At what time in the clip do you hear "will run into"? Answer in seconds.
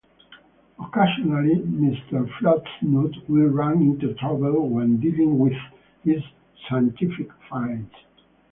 3.29-4.15